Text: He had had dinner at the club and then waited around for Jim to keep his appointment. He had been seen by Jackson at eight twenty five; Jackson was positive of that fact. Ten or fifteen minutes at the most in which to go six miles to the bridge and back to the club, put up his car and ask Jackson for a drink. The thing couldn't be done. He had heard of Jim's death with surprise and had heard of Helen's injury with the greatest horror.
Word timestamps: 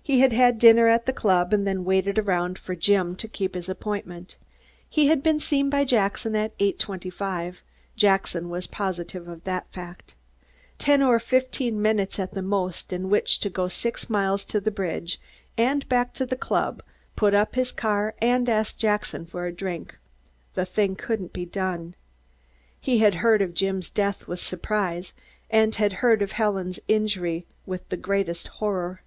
He 0.00 0.20
had 0.20 0.32
had 0.32 0.60
dinner 0.60 0.86
at 0.86 1.06
the 1.06 1.12
club 1.12 1.52
and 1.52 1.66
then 1.66 1.84
waited 1.84 2.16
around 2.20 2.56
for 2.60 2.76
Jim 2.76 3.16
to 3.16 3.26
keep 3.26 3.56
his 3.56 3.68
appointment. 3.68 4.36
He 4.88 5.08
had 5.08 5.20
been 5.24 5.40
seen 5.40 5.68
by 5.68 5.84
Jackson 5.84 6.36
at 6.36 6.52
eight 6.60 6.78
twenty 6.78 7.10
five; 7.10 7.60
Jackson 7.96 8.48
was 8.48 8.68
positive 8.68 9.26
of 9.26 9.42
that 9.42 9.68
fact. 9.72 10.14
Ten 10.78 11.02
or 11.02 11.18
fifteen 11.18 11.82
minutes 11.82 12.20
at 12.20 12.30
the 12.30 12.42
most 12.42 12.92
in 12.92 13.10
which 13.10 13.40
to 13.40 13.50
go 13.50 13.66
six 13.66 14.08
miles 14.08 14.44
to 14.44 14.60
the 14.60 14.70
bridge 14.70 15.20
and 15.58 15.88
back 15.88 16.14
to 16.14 16.24
the 16.24 16.36
club, 16.36 16.80
put 17.16 17.34
up 17.34 17.56
his 17.56 17.72
car 17.72 18.14
and 18.22 18.48
ask 18.48 18.78
Jackson 18.78 19.26
for 19.26 19.46
a 19.46 19.52
drink. 19.52 19.98
The 20.54 20.64
thing 20.64 20.94
couldn't 20.94 21.32
be 21.32 21.46
done. 21.46 21.96
He 22.80 22.98
had 22.98 23.16
heard 23.16 23.42
of 23.42 23.54
Jim's 23.54 23.90
death 23.90 24.28
with 24.28 24.38
surprise 24.38 25.12
and 25.50 25.74
had 25.74 25.94
heard 25.94 26.22
of 26.22 26.30
Helen's 26.30 26.78
injury 26.86 27.44
with 27.66 27.88
the 27.88 27.96
greatest 27.96 28.46
horror. 28.62 29.02